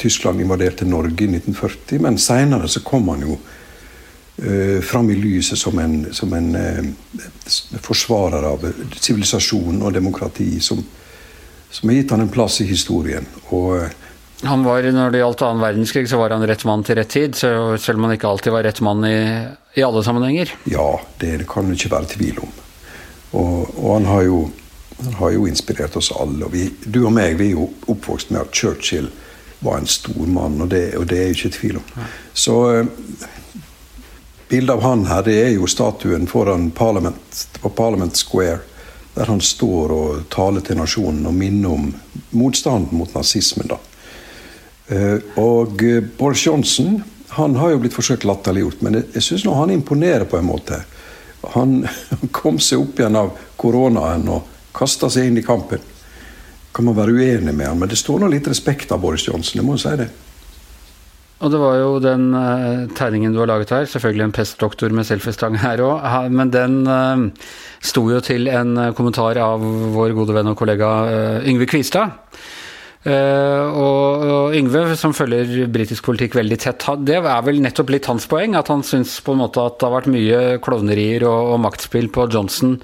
Tyskland 0.00 0.40
invaderte 0.40 0.86
Norge 0.88 1.24
i 1.24 1.30
1940. 1.30 2.00
Men 2.02 2.18
seinere 2.18 2.68
så 2.68 2.82
kom 2.84 3.08
han 3.12 3.24
jo 3.26 3.38
eh, 4.36 4.80
fram 4.82 5.10
i 5.10 5.16
lyset 5.18 5.58
som 5.58 5.78
en, 5.78 6.14
som 6.14 6.32
en 6.32 6.56
uh, 6.56 6.84
forsvarer 7.82 8.46
av 8.48 8.64
sivilisasjon 8.96 9.82
og 9.82 9.92
demokrati, 9.94 10.60
som, 10.60 10.80
som 11.70 11.90
har 11.90 12.00
gitt 12.00 12.14
han 12.14 12.24
en 12.24 12.32
plass 12.32 12.60
i 12.64 12.68
historien. 12.68 13.26
Og 13.50 13.76
eh, 13.78 14.00
han 14.44 14.64
var, 14.66 14.82
Når 14.82 15.10
det 15.10 15.22
gjaldt 15.22 15.42
annen 15.46 15.62
verdenskrig, 15.62 16.08
så 16.10 16.18
var 16.20 16.34
han 16.34 16.44
rett 16.46 16.64
mann 16.68 16.82
til 16.84 16.98
rett 16.98 17.08
tid. 17.08 17.36
Så 17.38 17.48
selv 17.80 17.98
om 17.98 18.08
han 18.08 18.16
ikke 18.16 18.28
alltid 18.28 18.52
var 18.52 18.66
rett 18.66 18.80
mann 18.84 19.06
i, 19.08 19.16
i 19.78 19.84
alle 19.86 20.02
sammenhenger. 20.04 20.52
Ja, 20.68 21.00
det 21.22 21.46
kan 21.48 21.70
det 21.70 21.78
ikke 21.78 21.94
være 21.94 22.10
tvil 22.12 22.42
om. 22.44 22.52
Og, 23.34 23.70
og 23.78 23.88
han 23.94 24.10
har 24.10 24.26
jo 24.26 24.42
han 25.04 25.14
har 25.18 25.30
jo 25.34 25.46
inspirert 25.46 25.96
oss 25.96 26.12
alle. 26.12 26.44
og 26.44 26.52
vi, 26.52 26.68
Du 26.84 27.04
og 27.06 27.12
meg 27.12 27.38
vi 27.38 27.50
er 27.50 27.56
jo 27.58 27.70
oppvokst 27.90 28.30
med 28.30 28.44
at 28.44 28.54
Churchill 28.54 29.10
var 29.64 29.80
en 29.80 29.88
stor 29.88 30.26
mann, 30.26 30.60
og 30.60 30.70
det, 30.70 30.96
og 30.96 31.08
det 31.08 31.18
er 31.18 31.30
jo 31.30 31.38
ikke 31.38 31.56
tvil 31.56 31.80
om. 31.80 32.04
Så 32.32 32.54
uh, 32.84 32.86
bildet 34.54 34.76
av 34.76 34.82
han 34.86 35.00
her, 35.10 35.24
det 35.26 35.34
er 35.34 35.50
jo 35.56 35.66
statuen 35.66 36.28
foran 36.30 36.68
Parliament, 36.70 37.40
på 37.58 37.70
Parliament 37.74 38.16
Square. 38.16 38.60
Der 39.14 39.26
han 39.30 39.40
står 39.42 39.94
og 39.94 40.22
taler 40.30 40.62
til 40.62 40.78
nasjonen 40.78 41.26
og 41.26 41.34
minner 41.34 41.74
om 41.74 41.88
motstanden 42.38 42.94
mot 42.98 43.10
nazismen. 43.14 43.70
da. 43.70 43.80
Uh, 44.90 45.18
og 45.40 45.82
uh, 45.82 46.04
Boris 46.18 46.46
Johnson 46.46 47.00
han 47.34 47.56
har 47.56 47.72
jo 47.72 47.80
blitt 47.82 47.96
forsøkt 47.96 48.26
latterliggjort, 48.28 48.82
men 48.84 49.00
jeg, 49.00 49.22
syns 49.26 49.46
han 49.50 49.72
imponerer 49.74 50.26
på 50.30 50.38
en 50.38 50.46
måte. 50.46 50.84
Han 51.56 51.80
kom 52.38 52.60
seg 52.62 52.84
opp 52.84 53.00
igjen 53.02 53.18
av 53.18 53.32
koronaen. 53.58 54.28
og 54.28 54.50
kasta 54.74 55.10
seg 55.10 55.30
inn 55.30 55.38
i 55.38 55.46
kampen. 55.46 55.82
Kan 56.74 56.86
man 56.86 56.98
være 56.98 57.14
uenig 57.14 57.54
med 57.54 57.66
han, 57.66 57.78
men 57.78 57.90
det 57.90 57.98
står 57.98 58.22
nå 58.22 58.30
litt 58.30 58.46
respekt 58.50 58.92
av 58.94 59.02
Boris 59.02 59.26
Johnson. 59.26 59.58
jeg 59.58 59.66
må 59.66 59.78
si 59.78 59.94
det. 59.98 60.10
Og 61.42 61.50
det 61.50 61.58
var 61.60 61.78
jo 61.80 61.94
den 62.02 62.28
uh, 62.30 62.84
tegningen 62.94 63.34
du 63.34 63.40
har 63.42 63.50
laget 63.50 63.72
her, 63.74 63.88
selvfølgelig 63.90 64.28
en 64.28 64.34
pestdoktor 64.36 64.92
med 64.94 65.06
selfiestang 65.08 65.58
her 65.58 65.82
òg, 65.82 66.04
men 66.30 66.52
den 66.54 66.76
uh, 66.86 67.24
sto 67.82 68.04
jo 68.08 68.20
til 68.24 68.46
en 68.52 68.76
uh, 68.78 68.92
kommentar 68.96 69.40
av 69.42 69.64
vår 69.96 70.14
gode 70.16 70.36
venn 70.36 70.52
og 70.52 70.58
kollega 70.60 70.92
uh, 71.08 71.48
Yngve 71.50 71.68
Kvistad. 71.70 72.20
Og, 73.04 74.22
og, 74.24 74.54
Yngve, 74.56 74.94
som 74.96 75.12
følger 75.12 75.66
britisk 75.68 76.06
politikk 76.06 76.38
veldig 76.38 76.56
tett, 76.62 76.86
det 77.04 77.18
er 77.18 77.42
vel 77.44 77.58
nettopp 77.60 77.90
litt 77.92 78.06
hans 78.08 78.24
poeng. 78.30 78.56
At 78.56 78.70
han 78.72 78.80
syns 78.80 79.18
på 79.20 79.34
en 79.34 79.42
måte 79.42 79.60
at 79.60 79.76
det 79.76 79.84
har 79.84 79.92
vært 79.92 80.08
mye 80.14 80.38
klovnerier 80.64 81.26
og, 81.28 81.50
og 81.52 81.60
maktspill 81.66 82.08
på 82.14 82.24
Johnson 82.32 82.78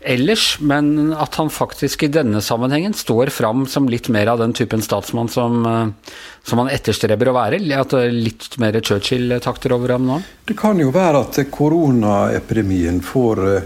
ellers, 0.00 0.60
men 0.60 1.12
at 1.12 1.34
han 1.34 1.50
faktisk 1.50 2.02
i 2.02 2.08
denne 2.08 2.40
sammenhengen 2.42 2.94
står 2.96 3.26
fram 3.34 3.66
som 3.66 3.88
litt 3.88 4.08
mer 4.08 4.26
av 4.32 4.38
den 4.38 4.52
typen 4.52 4.82
statsmann 4.82 5.28
som, 5.28 5.66
eh, 5.66 6.12
som 6.42 6.58
han 6.58 6.70
etterstreber 6.72 7.28
å 7.28 7.36
være? 7.36 7.60
At 7.76 7.90
det 7.90 8.04
er 8.06 8.16
litt 8.16 8.58
mer 8.58 8.80
Churchill-takter 8.80 9.72
over 9.72 9.92
ham 9.96 10.06
nå? 10.06 10.22
Det 10.46 10.56
kan 10.56 10.78
jo 10.78 10.90
være 10.90 11.20
at 11.20 11.40
koronaepidemien 11.52 13.02
får, 13.04 13.56
eh, 13.56 13.62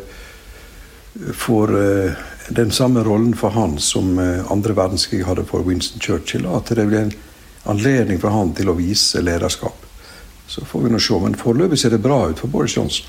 får 1.32 1.76
eh, 1.78 2.14
den 2.50 2.70
samme 2.70 3.04
rollen 3.04 3.34
for 3.34 3.50
han 3.50 3.78
som 3.78 4.18
andre 4.18 4.74
verdenskrig 4.74 5.24
hadde 5.24 5.46
for 5.46 5.62
Winston 5.62 6.00
Churchill. 6.00 6.46
At 6.46 6.66
det 6.66 6.86
blir 6.86 6.98
en 6.98 7.14
anledning 7.64 8.20
for 8.20 8.28
han 8.30 8.52
til 8.52 8.68
å 8.68 8.76
vise 8.76 9.22
lederskap. 9.22 9.76
Så 10.46 10.60
får 10.64 10.82
vi 10.82 10.90
nå 10.90 11.00
se. 11.00 11.14
Men 11.14 11.34
foreløpig 11.34 11.78
ser 11.78 11.90
det 11.90 12.02
bra 12.02 12.28
ut 12.28 12.38
for 12.38 12.48
Boris 12.48 12.76
Johnson. 12.76 13.06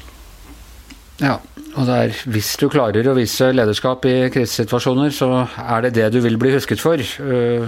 Ja, 1.19 1.39
og 1.75 1.87
det 1.87 1.95
er, 1.95 2.19
hvis 2.31 2.55
du 2.61 2.67
klarer 2.71 3.07
å 3.07 3.15
vise 3.17 3.51
lederskap 3.51 4.05
i 4.07 4.15
krisesituasjoner, 4.33 5.11
så 5.15 5.29
er 5.59 5.85
det 5.85 5.95
det 5.97 6.11
du 6.15 6.21
vil 6.23 6.37
bli 6.39 6.53
husket 6.55 6.81
for. 6.81 7.01
Uh, 7.19 7.67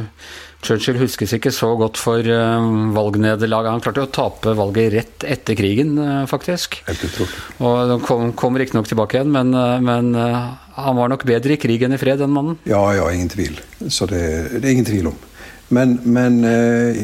Churchill 0.64 0.98
huskes 0.98 1.36
ikke 1.36 1.52
så 1.54 1.70
godt 1.78 2.00
for 2.02 2.24
uh, 2.24 2.70
valgnederlaget. 2.96 3.74
Han 3.76 3.84
klarte 3.84 4.06
å 4.08 4.12
tape 4.16 4.56
valget 4.58 4.94
rett 4.96 5.28
etter 5.28 5.60
krigen, 5.60 5.94
uh, 6.00 6.24
faktisk. 6.30 6.80
Og 7.60 7.78
Han 7.94 8.04
kom, 8.06 8.32
kom 8.40 8.58
riktignok 8.58 8.90
tilbake 8.90 9.20
igjen, 9.20 9.34
men, 9.36 9.52
men 9.84 10.14
han 10.18 10.98
var 10.98 11.12
nok 11.12 11.28
bedre 11.28 11.58
i 11.58 11.62
krig 11.62 11.84
enn 11.84 11.96
i 11.98 12.02
fred, 12.02 12.24
den 12.24 12.34
mannen. 12.34 12.60
Ja, 12.70 12.84
ja, 12.96 13.10
ingen 13.12 13.32
tvil. 13.34 13.60
Så 13.90 14.08
det, 14.10 14.24
det 14.58 14.64
er 14.64 14.76
ingen 14.78 14.88
tvil 14.88 15.12
om. 15.12 15.24
Men, 15.70 16.00
men 16.04 16.44
eh, 16.48 16.98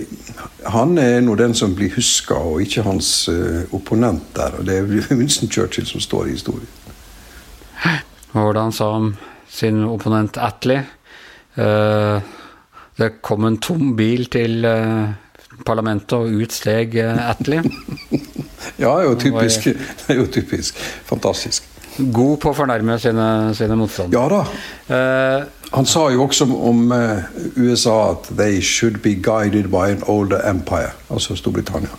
han 0.71 0.95
er 0.97 1.19
nå 1.23 1.35
den 1.35 1.55
som 1.57 1.73
blir 1.75 1.91
huska, 1.97 2.37
og 2.37 2.61
ikke 2.63 2.85
hans 2.85 3.27
eh, 3.31 3.65
opponent 3.75 4.29
der. 4.37 4.55
Og 4.59 4.67
det 4.67 4.77
er 4.79 5.17
Winston 5.19 5.51
Churchill 5.51 5.87
som 5.89 6.03
står 6.03 6.29
i 6.29 6.37
historien. 6.37 6.69
Han 8.33 8.71
sa 8.71 8.89
om 8.89 9.15
sin 9.49 9.83
opponent 9.85 10.37
Atlee. 10.37 10.83
Eh, 11.55 12.21
det 12.95 13.09
kom 13.21 13.45
en 13.45 13.57
tom 13.57 13.93
bil 13.95 14.25
til 14.33 14.65
eh, 14.65 15.11
parlamentet, 15.65 16.15
og 16.17 16.41
ut 16.41 16.53
steg 16.53 16.97
eh, 16.97 17.19
Atley. 17.29 17.61
ja, 18.83 18.95
jo 19.05 19.13
typisk. 19.21 19.69
Det 19.69 20.09
er 20.15 20.23
jo 20.23 20.25
typisk. 20.33 20.81
Fantastisk. 21.05 21.69
God 21.97 22.39
på 22.41 22.49
å 22.49 22.57
fornærme 22.57 22.97
sine, 22.97 23.27
sine 23.53 23.77
motstandere. 23.77 24.17
Ja 24.17 24.25
da. 24.33 25.49
Han 25.73 25.85
sa 25.89 26.07
jo 26.09 26.23
også 26.25 26.47
om 26.49 26.87
USA 27.57 28.15
at 28.15 28.31
they 28.37 28.61
should 28.65 28.97
be 29.05 29.13
guided 29.13 29.69
by 29.73 29.91
an 29.93 30.01
older 30.09 30.41
empire, 30.49 30.93
altså 31.13 31.37
Storbritannia. 31.37 31.93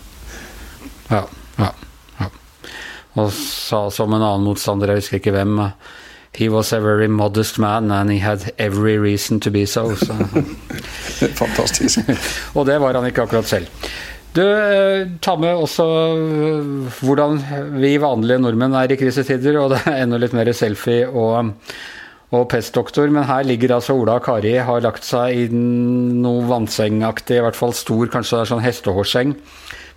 Ja, 1.11 1.23
ja, 1.59 1.71
ja. 2.19 2.29
Og 3.23 3.31
sa 3.39 3.85
som 3.95 4.15
en 4.15 4.23
annen 4.23 4.47
motstander, 4.47 4.91
jeg 4.91 5.05
husker 5.05 5.23
ikke 5.23 5.35
hvem 5.35 5.63
He 6.35 6.49
was 6.49 6.73
a 6.73 6.81
very 6.81 7.07
modest 7.07 7.59
man 7.59 7.91
and 7.91 8.11
he 8.11 8.19
had 8.19 8.53
every 8.59 8.99
reason 8.99 9.39
to 9.41 9.51
be 9.51 9.67
so. 9.67 9.95
so. 9.95 10.15
Fantastisk. 11.41 11.99
og 12.57 12.67
det 12.67 12.81
var 12.83 12.95
han 12.99 13.07
ikke 13.07 13.23
akkurat 13.23 13.47
selv. 13.47 13.69
Du, 14.35 14.43
eh, 14.43 15.07
ta 15.23 15.37
med 15.39 15.55
også 15.55 15.85
eh, 15.87 16.97
hvordan 17.07 17.37
vi 17.79 17.93
vanlige 18.03 18.41
nordmenn 18.43 18.75
er 18.75 18.91
i 18.91 18.97
krisetider, 18.99 19.61
og 19.61 19.71
det 19.71 19.85
er 19.87 20.01
enda 20.03 20.19
litt 20.19 20.35
mer 20.35 20.51
selfie 20.51 21.07
og, 21.07 21.53
og 22.35 22.49
pestdoktor. 22.51 23.07
Men 23.15 23.29
her 23.29 23.47
ligger 23.47 23.77
altså 23.77 23.95
Ola 23.95 24.19
og 24.19 24.27
Kari, 24.27 24.57
har 24.59 24.83
lagt 24.83 25.07
seg 25.07 25.39
i 25.39 25.47
noe 25.55 26.43
vannsengaktig, 26.51 27.39
i 27.39 27.47
hvert 27.47 27.61
fall 27.61 27.77
stor, 27.79 28.11
kanskje 28.11 28.41
det 28.41 28.43
er 28.43 28.51
sånn 28.51 28.65
hestehårsseng, 28.67 29.37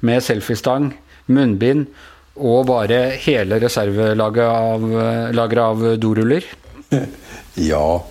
med 0.06 0.22
selfiestang, 0.22 0.92
munnbind 1.34 1.90
og 2.38 2.68
bare 2.70 3.00
hele 3.24 3.60
reservelageret 3.64 5.38
av, 5.38 5.64
av 5.66 5.88
doruller. 6.02 6.46
Ja, 7.58 8.06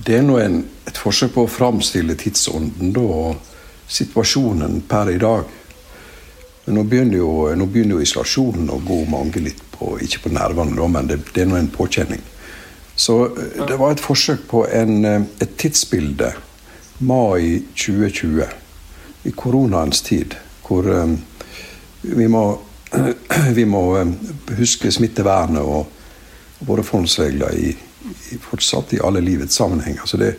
det 0.00 0.14
er 0.16 0.22
nå 0.24 0.38
et 0.40 0.96
forsøk 0.96 1.34
på 1.34 1.42
å 1.44 1.50
framstille 1.52 2.14
tidsånden 2.16 2.94
da, 2.96 3.02
og 3.04 3.90
situasjonen 3.92 4.78
per 4.88 5.10
i 5.12 5.18
dag. 5.20 5.44
Men 6.64 6.78
nå 6.78 6.84
begynner 6.88 7.20
jo, 7.20 7.32
nå 7.52 7.66
begynner 7.68 7.98
jo 7.98 8.06
isolasjonen 8.06 8.72
å 8.72 8.80
gå 8.82 9.02
mange 9.12 9.42
litt 9.44 9.60
på 9.76 9.98
Ikke 10.00 10.22
på 10.24 10.32
nervene, 10.32 10.88
men 10.88 11.10
det, 11.10 11.18
det 11.34 11.44
er 11.44 11.50
nå 11.50 11.58
en 11.58 11.68
påkjenning. 11.68 12.22
Så 12.96 13.26
eh, 13.26 13.66
det 13.68 13.76
var 13.76 13.92
et 13.92 14.00
forsøk 14.00 14.46
på 14.48 14.64
en, 14.72 15.04
eh, 15.04 15.26
et 15.44 15.56
tidsbilde. 15.60 16.32
Mai 17.04 17.60
2020. 17.76 18.46
I 19.28 19.32
koronaens 19.36 20.00
tid. 20.02 20.38
Hvor 20.64 20.88
um, 20.88 21.18
vi 22.00 22.28
må, 22.32 22.44
vi 23.56 23.64
må 23.68 23.82
um, 23.98 24.14
huske 24.58 24.92
smittevernet 24.92 25.62
og 25.62 26.66
våre 26.66 26.84
fondsregler 26.86 27.56
i, 27.58 27.72
i, 28.32 28.38
fortsatt 28.40 28.94
i 28.96 29.02
alle 29.04 29.20
livets 29.24 29.58
sammenhenger. 29.58 30.06
Så 30.08 30.20
det, 30.20 30.36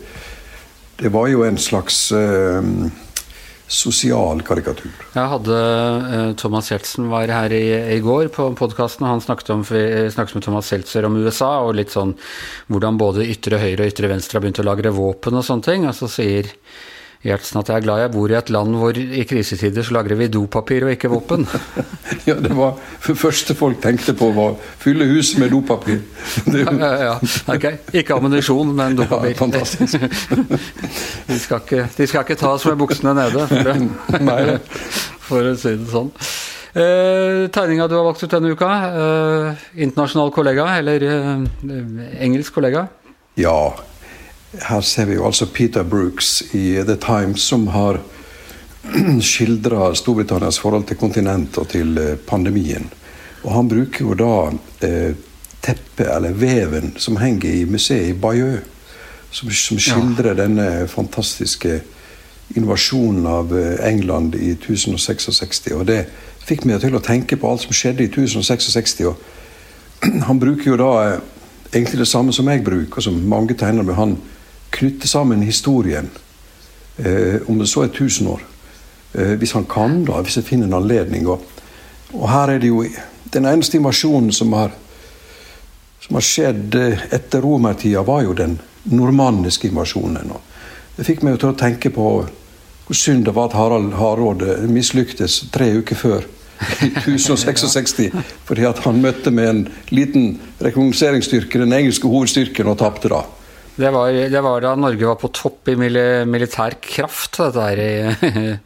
det 0.98 1.12
var 1.14 1.28
jo 1.30 1.44
en 1.46 1.58
slags 1.60 2.08
eh, 2.16 2.72
sosial 3.68 4.42
karikatur. 4.42 4.90
Jeg 5.14 5.30
hadde 5.34 5.60
eh, 5.60 6.32
Thomas 6.40 6.72
Giertsen 6.72 7.06
var 7.12 7.30
her 7.30 7.54
i, 7.54 7.64
i 7.94 8.00
går 8.02 8.32
på 8.34 8.48
podkasten. 8.58 9.06
Han 9.06 9.22
snakket, 9.22 9.52
om, 9.54 9.64
snakket 9.64 10.40
med 10.40 10.48
Thomas 10.48 10.72
Seltzer 10.72 11.06
om 11.06 11.20
USA 11.20 11.52
og 11.68 11.76
litt 11.78 11.94
sånn 11.94 12.16
hvordan 12.72 12.98
både 12.98 13.28
ytre 13.28 13.60
høyre 13.62 13.84
og 13.84 13.92
ytre 13.92 14.10
venstre 14.10 14.40
har 14.40 14.46
begynt 14.46 14.62
å 14.64 14.66
lagre 14.66 14.94
våpen 14.96 15.38
og 15.38 15.46
sånne 15.46 15.68
ting. 15.68 15.86
Og 15.86 15.94
så 16.00 16.10
sier 16.10 16.50
Gjertsen 17.18 17.58
at 17.58 17.70
jeg 17.72 17.80
er 17.80 17.82
glad 17.82 17.98
jeg 17.98 18.10
bor 18.14 18.30
i 18.30 18.36
et 18.38 18.50
land 18.54 18.76
hvor 18.78 18.98
i 18.98 19.24
krisetider 19.26 19.82
så 19.82 19.96
lagrer 19.96 20.20
vi 20.20 20.28
dopapir 20.30 20.84
og 20.86 20.92
ikke 20.92 21.10
våpen. 21.10 21.48
ja, 22.28 22.36
det 22.38 22.52
var 22.54 22.76
det 22.78 23.16
første 23.18 23.56
folk 23.58 23.80
tenkte 23.82 24.14
på, 24.14 24.28
var 24.36 24.54
fylle 24.78 25.08
huset 25.10 25.40
med 25.42 25.50
dopapir. 25.50 25.98
ja, 26.60 26.70
ja, 26.70 26.92
ja, 27.08 27.16
ok. 27.50 27.66
Ikke 27.98 28.14
ammunisjon, 28.14 28.70
men 28.70 28.94
dopapir. 29.00 29.32
Ja, 29.32 29.40
fantastisk. 29.40 29.98
de, 31.32 31.40
skal 31.42 31.64
ikke, 31.64 31.88
de, 31.96 32.06
skal 32.06 32.22
ikke, 32.22 32.38
ta 32.38 32.54
oss 32.54 32.68
med 32.70 32.78
buksene 32.78 33.16
nede, 33.18 33.48
for, 33.50 33.66
det, 33.66 34.60
for 35.26 35.50
å 35.50 35.56
si 35.58 35.74
det 35.74 35.90
sånn. 35.90 36.14
Eh, 36.78 37.48
tegninga 37.50 37.88
du 37.90 37.96
har 37.98 38.06
valgt 38.06 38.22
ut 38.22 38.30
denne 38.30 38.54
uka, 38.54 38.70
eh, 38.94 39.68
internasjonal 39.82 40.30
kollega, 40.30 40.70
eller 40.78 41.02
eh, 41.02 41.46
engelsk 42.22 42.54
kollega? 42.60 42.86
Ja, 43.38 43.74
her 44.52 44.80
ser 44.80 45.04
vi 45.06 45.18
jo 45.18 45.26
altså 45.28 45.46
Peter 45.46 45.82
Brooks 45.84 46.42
i 46.56 46.82
The 46.86 46.96
Times 46.96 47.40
som 47.40 47.66
har 47.68 48.00
skildra 49.20 49.92
Storbritannias 49.94 50.58
forhold 50.58 50.86
til 50.88 50.96
kontinentet 50.96 51.58
og 51.60 51.68
til 51.68 51.98
eh, 51.98 52.14
pandemien. 52.16 52.88
Og 53.44 53.52
han 53.52 53.68
bruker 53.68 54.04
jo 54.04 54.16
da 54.16 54.32
eh, 54.86 55.12
teppet, 55.60 56.08
eller 56.08 56.32
veven, 56.32 56.94
som 56.96 57.18
henger 57.20 57.50
i 57.50 57.64
museet 57.68 58.08
i 58.08 58.16
Bayeux. 58.16 58.64
Som, 59.30 59.50
som 59.52 59.76
skildrer 59.76 60.32
ja. 60.32 60.38
denne 60.46 60.88
fantastiske 60.88 61.82
invasjonen 62.56 63.26
av 63.28 63.52
eh, 63.52 63.76
England 63.90 64.34
i 64.34 64.54
1066. 64.56 65.66
Og 65.76 65.84
det 65.90 66.06
fikk 66.48 66.64
meg 66.64 66.80
til 66.80 66.96
å 66.96 67.04
tenke 67.04 67.36
på 67.36 67.50
alt 67.50 67.66
som 67.66 67.76
skjedde 67.76 68.06
i 68.06 68.08
1066. 68.08 68.96
Og 69.10 69.20
han 70.30 70.40
bruker 70.40 70.72
jo 70.72 70.80
da 70.80 70.90
eh, 71.04 71.20
egentlig 71.74 72.00
det 72.00 72.08
samme 72.08 72.32
som 72.32 72.48
jeg 72.48 72.64
bruker, 72.64 73.04
som 73.04 73.20
mange 73.28 73.58
tegner 73.58 73.84
med. 73.84 73.98
han 74.00 74.16
knytte 74.70 75.08
sammen 75.08 75.42
historien, 75.42 76.10
eh, 76.96 77.42
om 77.46 77.58
det 77.58 77.66
så 77.66 77.82
er 77.82 77.92
1000 77.92 78.28
år. 78.28 78.42
Eh, 79.12 79.34
hvis 79.40 79.52
han 79.52 79.64
kan, 79.64 80.04
da, 80.04 80.20
hvis 80.22 80.36
jeg 80.36 80.48
finner 80.48 80.68
en 80.68 80.80
anledning. 80.82 81.26
Og, 81.28 81.44
og, 82.12 82.28
her 82.30 82.54
er 82.54 82.58
det 82.58 82.72
jo 82.72 82.84
Den 83.28 83.44
eneste 83.44 83.76
invasjonen 83.76 84.32
som 84.32 84.52
har, 84.56 84.70
som 86.00 86.16
har 86.16 86.24
skjedd 86.24 86.74
eh, 86.74 87.02
etter 87.12 87.42
romertida, 87.44 88.00
var 88.02 88.22
jo 88.24 88.32
den 88.32 88.54
normanniske 88.88 89.68
invasjonen. 89.68 90.30
Og 90.32 90.96
det 90.96 91.04
fikk 91.04 91.26
meg 91.26 91.36
til 91.36 91.50
å 91.50 91.58
tenke 91.58 91.92
på 91.92 92.06
hvor 92.88 92.96
synd 92.96 93.26
det 93.28 93.34
var 93.36 93.50
at 93.50 93.58
Harald 93.58 93.92
Hardråde 93.98 94.56
mislyktes 94.72 95.42
tre 95.52 95.68
uker 95.76 95.96
før. 95.96 96.24
i 96.80 96.88
1066, 97.04 98.08
fordi 98.48 98.64
at 98.66 98.80
han 98.82 99.02
møtte 99.02 99.30
med 99.30 99.48
en 99.48 99.60
liten 99.94 100.40
rekognoseringsstyrke, 100.64 101.60
den 101.60 101.72
engelske 101.76 102.08
hovedstyrken, 102.08 102.66
og 102.66 102.80
tapte 102.80 103.12
da. 103.12 103.20
Det 103.78 103.90
var, 103.90 104.08
det 104.10 104.40
var, 104.40 104.60
da 104.60 104.72
Norge 104.74 105.06
var 105.06 105.14
på 105.14 105.28
topp 105.30 105.68
i 105.70 105.76
militær 105.78 106.74
kraft, 106.82 107.36
dette 107.38 107.62
her, 107.62 108.56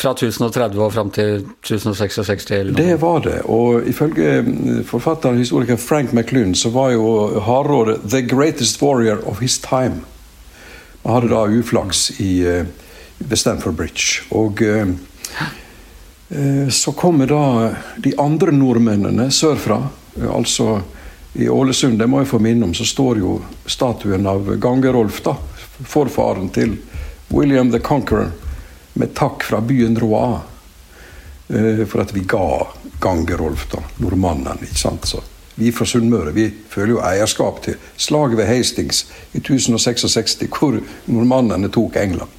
fra 0.00 0.12
1030 0.14 0.80
og 0.80 0.94
fram 0.94 1.10
til 1.12 1.42
1066. 1.44 2.46
Det 2.78 2.94
var 3.02 3.20
det. 3.26 3.42
Og 3.52 3.84
ifølge 3.84 4.80
forfatteren 4.88 5.36
og 5.36 5.44
historiker 5.44 5.76
Frank 5.76 6.16
McLund 6.16 6.56
så 6.56 6.72
var 6.72 6.94
jo 6.96 7.04
Hardråde 7.44 7.98
'the 8.00 8.24
greatest 8.24 8.80
warrior 8.80 9.20
of 9.28 9.44
his 9.44 9.60
time'. 9.60 10.00
Han 11.04 11.14
hadde 11.14 11.28
da 11.28 11.44
uflaks 11.44 12.20
i, 12.20 12.48
uh, 12.48 12.64
ved 13.18 13.38
Stamford 13.38 13.76
Bridge. 13.76 14.24
Og 14.30 14.62
uh, 14.62 14.88
uh, 16.32 16.68
så 16.68 16.92
kommer 16.96 17.26
da 17.28 17.74
de 18.00 18.16
andre 18.18 18.56
nordmennene 18.56 19.28
sørfra, 19.30 19.82
altså 20.32 20.80
i 21.34 21.48
Ålesund, 21.48 21.98
det 21.98 22.06
må 22.06 22.22
jeg 22.22 22.30
få 22.32 22.40
minne 22.42 22.66
om, 22.66 22.74
så 22.74 22.86
står 22.88 23.20
jo 23.20 23.38
statuen 23.66 24.26
av 24.26 24.48
Gangerolf, 24.56 25.20
da, 25.22 25.36
forfaren 25.86 26.48
til 26.54 26.76
William 27.28 27.72
the 27.72 27.80
Conqueror, 27.84 28.32
med 28.98 29.14
takk 29.14 29.44
fra 29.46 29.60
byen 29.62 29.98
Roa 30.00 30.40
eh, 31.48 31.84
for 31.86 32.02
at 32.02 32.14
vi 32.16 32.24
ga 32.26 32.66
Gangerolf, 33.00 33.68
da, 33.70 33.82
nordmannen. 34.02 34.64
ikke 34.64 34.80
sant, 34.80 35.06
så 35.06 35.22
vi 35.58 35.72
fra 35.74 35.86
Sunnmøre 35.90 36.32
vi 36.34 36.48
føler 36.70 36.92
jo 36.94 36.98
eierskap 37.02 37.62
til 37.64 37.78
slaget 37.98 38.38
ved 38.38 38.46
Hastings 38.46 39.04
i 39.34 39.40
1066, 39.42 40.36
hvor 40.54 40.78
nordmannene 41.10 41.70
tok 41.74 41.96
England. 41.98 42.30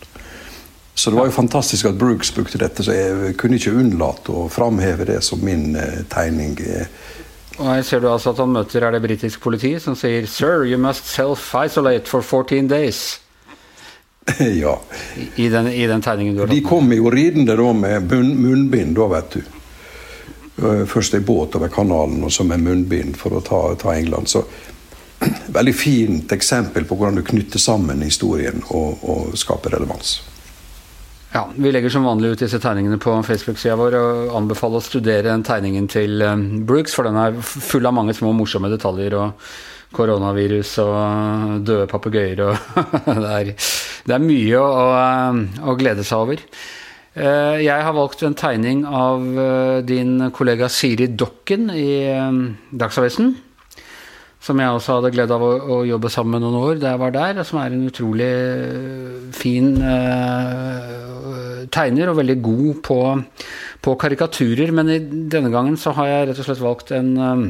Så 0.96 1.12
det 1.12 1.20
var 1.20 1.28
jo 1.28 1.36
fantastisk 1.36 1.86
at 1.86 2.00
Brooks 2.00 2.32
brukte 2.36 2.60
dette, 2.60 2.84
så 2.84 2.96
jeg 2.96 3.36
kunne 3.40 3.60
ikke 3.60 3.76
unnlate 3.76 4.36
å 4.36 4.50
framheve 4.52 5.08
det 5.08 5.22
som 5.24 5.44
min 5.44 5.76
eh, 5.80 6.02
tegning. 6.12 6.58
Og 7.60 7.68
her 7.68 7.82
ser 7.84 8.00
du 8.00 8.08
altså 8.08 8.32
at 8.32 8.40
han 8.40 8.54
møter 8.56 8.86
er 8.88 8.96
det 8.96 9.02
britisk 9.04 9.42
politi 9.44 9.74
som 9.84 9.98
sier 10.00 10.28
Sir, 10.32 10.64
you 10.64 10.80
must 10.80 11.08
self-isolate 11.12 12.08
for 12.08 12.24
14 12.24 12.70
days. 12.72 13.20
ja. 14.64 14.80
I 15.36 15.50
den, 15.50 15.68
I 15.68 15.88
den, 15.88 16.02
tegningen 16.02 16.36
du 16.36 16.42
har 16.42 16.48
tatt 16.48 16.56
De 16.56 16.64
kommer 16.64 16.96
jo 16.96 17.12
ridende 17.12 17.58
da 17.60 17.74
med 17.74 18.08
munn, 18.12 18.36
munnbind, 18.40 18.96
da, 18.96 19.10
vet 19.12 19.36
du. 19.36 19.42
Eh, 20.64 20.86
først 20.88 21.14
ei 21.14 21.24
båt 21.26 21.56
over 21.60 21.72
kanalen, 21.74 22.24
og 22.24 22.32
så 22.32 22.48
med 22.48 22.64
munnbind 22.64 23.18
for 23.20 23.36
å 23.36 23.44
ta, 23.44 23.62
ta 23.80 23.96
England. 23.96 24.32
Så 24.32 24.44
veldig 25.60 25.76
fint 25.76 26.32
eksempel 26.32 26.88
på 26.88 26.96
hvordan 26.96 27.20
du 27.20 27.28
knytter 27.28 27.60
sammen 27.60 28.08
historien 28.08 28.64
og, 28.70 29.04
og 29.04 29.40
skaper 29.40 29.76
relevans. 29.76 30.20
Ja, 31.32 31.50
Vi 31.56 31.72
legger 31.72 31.90
som 31.94 32.04
vanlig 32.04 32.32
ut 32.32 32.42
disse 32.42 32.58
tegningene 32.60 32.98
på 32.98 33.12
Facebook-sida 33.22 33.76
vår 33.78 33.96
og 34.00 34.32
anbefaler 34.40 34.82
å 34.82 34.86
studere 34.86 35.36
tegningen 35.46 35.86
til 35.92 36.24
um, 36.26 36.46
Brooks, 36.66 36.96
for 36.98 37.06
den 37.06 37.20
er 37.22 37.38
full 37.46 37.86
av 37.86 37.94
mange 37.94 38.16
små 38.18 38.32
morsomme 38.34 38.72
detaljer. 38.72 39.14
og 39.20 39.52
Koronavirus 39.94 40.76
og 40.84 41.62
døde 41.66 41.88
papegøyer 41.90 42.42
og 42.46 42.58
det, 43.24 43.30
er, 43.30 43.48
det, 44.06 44.14
er, 44.14 44.22
mye 44.22 44.60
å, 44.62 44.84
å, 45.66 45.74
glede 45.78 46.06
seg 46.06 46.26
over. 46.26 46.44
Uh, 47.18 47.58
jeg 47.62 47.86
har 47.86 47.98
valgt 47.98 48.22
en 48.26 48.38
tegning 48.38 48.84
av 48.86 49.26
din 49.86 50.32
kollega 50.34 50.70
Siri 50.70 51.10
Dokken 51.14 51.70
i 51.74 51.90
Dagsavisen 52.70 53.36
som 54.40 54.60
jeg 54.60 54.72
også 54.72 54.98
hadde 54.98 55.12
glede 55.14 55.36
av 55.36 55.44
å, 55.44 55.52
å, 55.60 55.78
jobbe 55.88 56.12
sammen 56.12 56.38
med 56.38 56.46
noen 56.46 56.60
år 56.62 56.78
da 56.80 56.94
jeg 56.94 57.02
var 57.02 57.16
der, 57.16 57.42
som 57.48 57.60
er 57.60 57.74
en 57.76 57.88
utrolig 57.90 58.30
eh, 58.30 59.18
fin 59.36 59.74
eh, 59.84 61.66
tegner 61.76 62.12
og 62.12 62.22
veldig 62.22 62.38
god 62.46 62.80
på, 62.88 63.00
på, 63.84 63.98
karikaturer. 64.00 64.72
Men 64.76 64.94
i 64.96 65.00
denne 65.04 65.52
gangen 65.54 65.76
så 65.80 65.94
har 66.00 66.12
jeg 66.12 66.30
rett 66.30 66.40
og 66.40 66.48
slett 66.48 66.64
valgt 66.64 66.96
en, 66.96 67.12
um, 67.20 67.46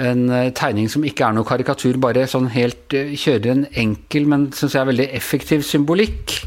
en 0.00 0.24
tegning 0.56 0.88
som 0.92 1.04
ikke 1.06 1.28
er 1.28 1.36
noe 1.36 1.48
karikatur, 1.48 2.00
bare 2.02 2.24
sånn 2.30 2.48
helt 2.56 2.96
kjører 2.96 3.52
en 3.52 3.64
enkel, 3.84 4.26
men 4.32 4.50
syns 4.56 4.74
jeg 4.74 4.82
er 4.82 4.90
veldig 4.94 5.10
effektiv 5.20 5.64
symbolikk. 5.68 6.40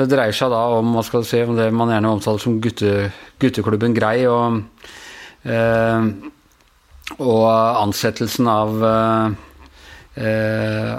Det 0.00 0.08
dreier 0.08 0.32
seg 0.32 0.48
da 0.48 0.64
om 0.78 0.96
hva 0.96 1.04
skal 1.04 1.22
du 1.22 1.28
si, 1.28 1.44
om 1.44 1.58
det 1.60 1.68
man 1.76 1.92
gjerne 1.92 2.16
omtaler 2.16 2.40
som 2.40 2.56
gutte, 2.64 3.10
gutteklubben 3.42 3.92
Grei. 3.96 4.22
og 4.32 4.62
uh, 5.44 6.31
og 7.20 7.44
ansettelsen 7.82 8.48
av 8.48 8.84
eh, 8.84 9.30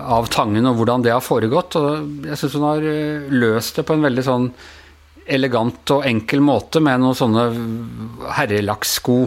av 0.04 0.28
Tangen 0.34 0.66
og 0.70 0.80
hvordan 0.80 1.04
det 1.06 1.14
har 1.14 1.24
foregått. 1.24 1.78
Og 1.80 2.30
jeg 2.30 2.40
syns 2.40 2.58
hun 2.58 2.68
har 2.68 2.88
eh, 2.88 3.34
løst 3.34 3.80
det 3.80 3.88
på 3.88 3.98
en 3.98 4.06
veldig 4.06 4.26
sånn 4.26 4.50
elegant 5.24 5.94
og 5.96 6.04
enkel 6.04 6.42
måte 6.44 6.82
med 6.84 7.00
noen 7.00 7.16
sånne 7.16 7.44
herrelakssko 8.36 9.18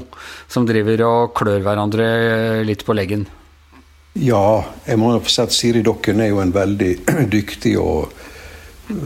som 0.53 0.67
driver 0.69 1.03
og 1.07 1.33
klør 1.39 1.65
hverandre 1.65 2.07
litt 2.69 2.85
på 2.85 2.97
leggen. 2.97 3.25
Ja, 4.17 4.65
jeg 4.85 5.01
må 5.01 5.11
si 5.29 5.41
at 5.43 5.53
Siri 5.53 5.83
Dokken 5.85 6.23
er 6.25 6.31
jo 6.33 6.43
en 6.45 6.55
veldig 6.55 6.93
dyktig 7.35 7.77
og 7.81 8.13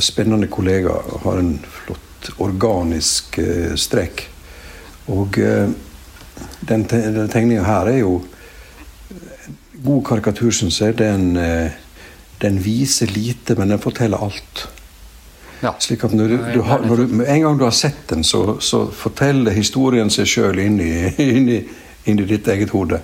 spennende 0.02 0.50
kollega. 0.50 0.98
Har 1.24 1.40
en 1.40 1.54
flott 1.62 2.32
organisk 2.42 3.38
eh, 3.42 3.76
strekk. 3.80 4.26
Og 5.10 5.36
den, 6.68 6.84
den 6.90 7.28
tegninga 7.28 7.64
her 7.64 7.88
er 7.88 8.02
jo 8.02 8.20
god 9.84 10.04
karikatur, 10.04 10.50
syns 10.50 10.80
jeg. 10.80 10.98
Den, 10.98 11.36
eh, 11.36 11.70
den 12.42 12.60
viser 12.64 13.06
lite, 13.06 13.56
men 13.58 13.68
den 13.68 13.78
forteller 13.78 14.22
alt. 14.24 14.68
Ja. 15.60 15.74
Slik 15.78 16.04
at 16.04 16.12
når 16.16 16.28
du, 16.28 16.36
du 16.54 16.60
har, 16.64 16.80
når 16.80 16.96
du, 16.96 17.24
En 17.24 17.42
gang 17.42 17.58
du 17.58 17.64
har 17.64 17.76
sett 17.76 18.08
den, 18.08 18.24
så, 18.24 18.60
så 18.60 18.86
forteller 18.90 19.52
historien 19.52 20.10
seg 20.10 20.28
sjøl 20.28 20.58
inni, 20.58 20.90
inni, 21.36 21.60
inni, 22.04 22.26
ditt 22.28 22.48
eget 22.48 22.72
hode. 22.72 23.00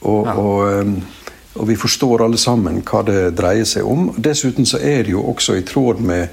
Og, 0.00 0.26
ja. 0.26 0.34
og, 0.34 0.94
og, 1.54 1.64
vi 1.68 1.76
forstår 1.76 2.24
alle 2.24 2.38
sammen 2.38 2.80
hva 2.86 3.02
det 3.04 3.34
dreier 3.36 3.68
seg 3.68 3.84
om. 3.84 4.12
Dessuten 4.16 4.66
så 4.66 4.80
er 4.80 5.04
det 5.04 5.12
jo 5.12 5.26
også 5.28 5.58
i 5.58 5.64
tråd 5.66 6.00
med 6.00 6.28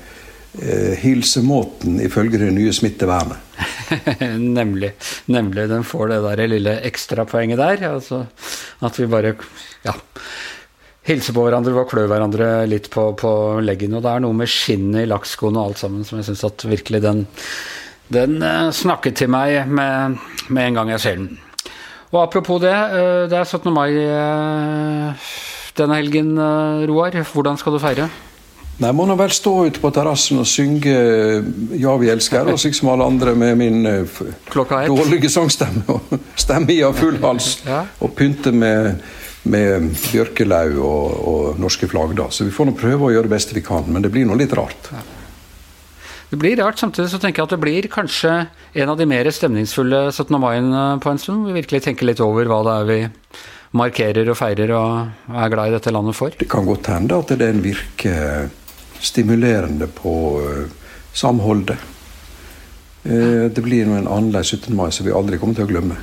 eh, 0.62 0.94
hilsemåten 1.02 2.00
ifølge 2.06 2.40
det 2.40 2.54
nye 2.56 2.74
smittevernet. 2.74 3.42
nemlig. 4.60 4.92
Nemlig. 5.32 5.70
Den 5.72 5.86
får 5.88 6.12
det 6.12 6.20
der 6.26 6.44
lille 6.50 6.76
ekstrapoenget 6.88 7.62
der. 7.62 7.86
Altså 7.94 8.26
at 8.86 9.00
vi 9.00 9.08
bare 9.10 9.36
ja, 9.86 9.94
hilser 11.06 11.36
på 11.36 11.46
hverandre 11.46 11.76
og 11.78 11.90
klør 11.92 12.10
hverandre 12.12 12.50
litt 12.70 12.90
på, 12.94 13.08
på, 13.20 13.32
leggen. 13.64 13.96
Og 13.98 14.06
det 14.06 14.12
er 14.12 14.26
noe 14.26 14.38
med 14.38 14.52
skinnet 14.52 15.06
i 15.06 15.10
lakkskoene 15.10 15.62
og 15.62 15.72
alt 15.72 15.84
sammen 15.84 16.06
som 16.08 16.20
jeg 16.20 16.30
syns 16.30 16.46
at 16.48 16.68
virkelig 16.70 17.04
den, 17.06 17.26
den 18.14 18.38
uh, 18.44 18.70
snakket 18.76 19.22
til 19.22 19.34
meg 19.34 19.64
med, 19.70 20.20
med, 20.50 20.64
en 20.66 20.80
gang 20.82 20.94
jeg 20.96 21.06
ser 21.06 21.20
den. 21.22 21.34
Og 22.14 22.22
apropos 22.24 22.62
det, 22.64 22.74
uh, 22.74 23.26
det 23.30 23.42
er 23.42 23.50
17. 23.50 23.74
mai 23.74 23.90
uh, 23.96 25.34
denne 25.76 26.00
helgen, 26.00 26.38
Roar. 26.88 27.18
Hvordan 27.34 27.60
skal 27.60 27.76
du 27.76 27.84
feire? 27.84 28.10
Nei, 28.84 28.92
Må 28.92 29.06
nå 29.08 29.16
vel 29.16 29.32
stå 29.32 29.54
ute 29.70 29.80
på 29.80 29.92
terrassen 29.96 30.42
og 30.42 30.48
synge 30.50 30.96
'Ja, 31.80 31.96
vi 31.98 32.12
elsker', 32.12 32.52
og 32.52 32.60
slik 32.60 32.76
som 32.76 32.90
alle 32.92 33.06
andre 33.08 33.36
med 33.36 33.58
min 33.58 33.84
dårlige 34.52 35.30
sangstemme 35.32 35.84
og 35.88 36.02
stemme 36.36 36.74
i 36.74 36.82
av 36.84 36.94
full 36.94 37.22
hals, 37.24 37.62
ja. 37.66 37.86
og 38.00 38.16
pynte 38.16 38.52
med 38.52 39.00
med 39.46 39.92
bjørkelau 40.12 40.80
og, 40.82 41.12
og, 41.30 41.60
norske 41.62 41.88
flagg. 41.88 42.16
da. 42.18 42.32
Så 42.34 42.48
vi 42.48 42.54
får 42.54 42.66
nå 42.66 42.72
prøve 42.80 43.06
å 43.06 43.12
gjøre 43.14 43.30
det 43.30 43.36
beste 43.36 43.54
vi 43.54 43.62
kan, 43.62 43.86
men 43.88 44.02
det 44.02 44.10
blir 44.10 44.26
nå 44.26 44.34
litt 44.40 44.56
rart. 44.58 44.90
Ja. 44.90 45.04
Det 46.32 46.40
blir 46.42 46.58
rart. 46.58 46.80
Samtidig 46.82 47.12
så 47.12 47.20
tenker 47.22 47.44
jeg 47.44 47.46
at 47.46 47.54
det 47.54 47.62
blir 47.62 47.88
kanskje 47.92 48.32
en 48.74 48.90
av 48.90 48.98
de 48.98 49.06
mer 49.06 49.30
stemningsfulle 49.30 50.08
17. 50.12 50.40
mai 50.42 50.58
på 50.98 51.12
en 51.12 51.22
stund. 51.22 51.46
Vi 51.46 51.60
virkelig 51.60 51.84
tenker 51.86 52.10
litt 52.10 52.24
over 52.26 52.50
hva 52.50 52.64
det 52.66 52.74
er 52.74 52.90
vi 52.90 53.00
markerer 53.76 54.32
og 54.32 54.38
feirer 54.40 54.74
og 54.74 55.32
er 55.36 55.52
glad 55.54 55.70
i 55.70 55.76
dette 55.76 55.94
landet 55.94 56.18
for. 56.18 56.34
Det 56.40 56.50
kan 56.50 56.66
godt 56.66 56.90
hende 56.90 57.22
at 57.22 57.36
det 57.38 57.52
virker 57.62 58.50
stimulerende 59.00 59.88
på 59.88 60.16
eh, 60.42 60.66
samholdet. 61.14 61.78
Eh, 63.04 63.48
det 63.52 63.64
blir 63.64 63.86
en 63.86 64.08
annerledes 64.08 64.54
17. 64.56 64.76
mai 64.76 64.92
som 64.92 65.06
vi 65.06 65.16
aldri 65.16 65.40
kommer 65.42 65.58
til 65.58 65.68
å 65.68 65.74
glemme. 65.74 66.00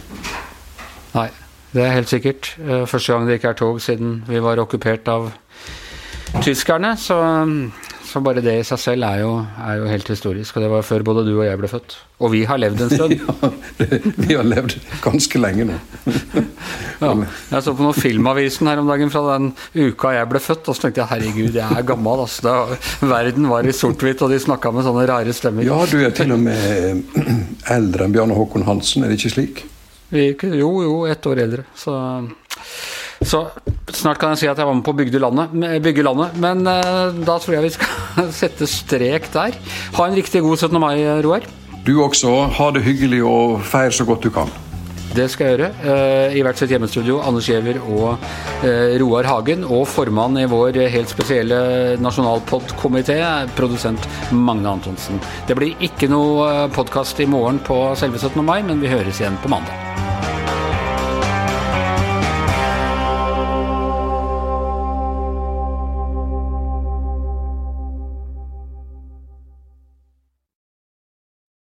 Nei. 1.17 1.29
Det 1.73 1.81
er 1.81 1.95
helt 1.97 2.11
sikkert. 2.11 2.51
Eh, 2.61 2.85
første 2.87 3.15
gang 3.15 3.29
det 3.29 3.39
ikke 3.39 3.55
er 3.55 3.57
tog 3.57 3.81
siden 3.81 4.19
vi 4.29 4.43
var 4.45 4.61
okkupert 4.61 5.09
av 5.09 5.31
tyskerne. 6.45 6.93
Så, 7.01 7.17
så 8.05 8.21
bare 8.21 8.45
det 8.45 8.59
i 8.61 8.67
seg 8.67 8.81
selv 8.81 9.09
er 9.09 9.23
jo, 9.23 9.31
er 9.41 9.79
jo, 9.81 9.89
helt 9.89 10.11
historisk. 10.13 10.57
Og 10.57 10.67
det 10.67 10.71
var 10.75 10.85
før 10.85 11.07
både 11.09 11.25
du 11.31 11.33
og 11.39 11.47
jeg 11.47 11.61
ble 11.61 11.71
født. 11.73 11.97
Og 12.21 12.35
vi 12.35 12.45
har 12.49 12.61
levd 12.61 12.85
en 12.85 12.93
stund. 12.93 13.17
ja, 13.25 13.53
det, 13.81 14.03
vi 14.19 14.37
har 14.37 14.45
levd 14.45 14.77
ganske 15.05 15.41
lenge 15.41 15.71
nå. 15.73 15.81
ja, 17.03 17.13
jeg 17.51 17.65
så 17.67 17.75
på 17.77 17.85
noen 17.85 17.99
Filmavisen 17.99 18.71
her 18.71 18.81
om 18.83 18.91
dagen 18.91 19.13
fra 19.13 19.23
den 19.35 19.51
uka 19.75 20.15
jeg 20.17 20.31
ble 20.31 20.43
født, 20.43 20.69
og 20.69 20.77
så 20.77 20.87
tenkte 20.87 21.03
jeg 21.03 21.11
herregud, 21.13 21.59
jeg 21.59 21.79
er 21.79 21.87
gammel. 21.89 22.25
Altså. 22.25 22.47
Da, 22.47 22.81
verden 23.13 23.51
var 23.51 23.67
i 23.69 23.75
sort-hvitt, 23.77 24.23
og 24.25 24.33
de 24.33 24.41
snakka 24.43 24.73
med 24.75 24.87
sånne 24.87 25.07
rare 25.11 25.37
stemmer. 25.37 25.67
Ja, 25.67 25.83
du 25.91 25.99
er 26.03 26.15
til 26.17 26.35
og 26.35 26.43
med 26.43 27.05
eldre 27.73 28.07
enn 28.07 28.17
Bjarne 28.17 28.39
Håkon 28.39 28.67
Hansen, 28.69 29.05
er 29.05 29.13
det 29.13 29.21
ikke 29.21 29.37
slik? 29.37 29.65
Jo, 30.13 30.71
jo, 30.85 30.97
ett 31.09 31.27
år 31.27 31.41
eldre. 31.47 31.65
Så, 31.79 31.95
så, 33.25 33.47
snart 33.89 34.21
kan 34.21 34.35
jeg 34.35 34.43
si 34.43 34.51
at 34.51 34.61
jeg 34.61 34.69
var 34.69 34.77
med 34.77 34.85
på 34.85 34.93
å 34.93 34.99
bygge 34.99 35.23
landet. 35.23 35.55
Landet. 36.05 36.37
Men 36.43 36.67
uh, 36.69 37.09
da 37.25 37.39
tror 37.41 37.57
jeg 37.57 37.67
vi 37.69 37.75
skal 37.79 38.29
sette 38.43 38.69
strek 38.69 39.31
der. 39.33 39.57
Ha 39.97 40.09
en 40.09 40.19
riktig 40.19 40.45
god 40.45 40.61
17. 40.61 40.77
mai, 40.83 40.99
Roar. 41.25 41.49
Du 41.87 41.97
også. 42.05 42.35
Ha 42.59 42.69
det 42.77 42.85
hyggelig 42.85 43.25
og 43.27 43.63
feir 43.67 43.95
så 43.95 44.07
godt 44.07 44.29
du 44.29 44.31
kan. 44.35 44.53
Det 45.13 45.29
skal 45.29 45.49
jeg 45.51 45.59
gjøre. 45.59 45.71
Uh, 45.85 46.35
I 46.37 46.43
hvert 46.45 46.61
sitt 46.61 46.73
hjemmestudio, 46.73 47.19
Anders 47.21 47.49
Giæver 47.51 47.81
og 47.83 48.17
uh, 48.65 48.95
Roar 49.03 49.29
Hagen. 49.29 49.67
Og 49.69 49.85
formann 49.91 50.41
i 50.41 50.49
vår 50.49 50.81
helt 50.95 51.13
spesielle 51.13 51.61
nasjonalpod-komité, 52.03 53.21
produsent 53.59 54.09
Magne 54.33 54.73
Antonsen. 54.73 55.21
Det 55.49 55.59
blir 55.59 55.77
ikke 55.85 56.09
noe 56.13 56.69
podkast 56.73 57.21
i 57.21 57.29
morgen 57.29 57.61
på 57.67 57.85
selve 58.01 58.21
17. 58.21 58.41
mai, 58.47 58.61
men 58.67 58.81
vi 58.81 58.93
høres 58.93 59.21
igjen 59.21 59.41
på 59.45 59.53
mandag. 59.53 59.92